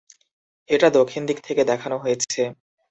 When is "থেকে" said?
1.47-1.61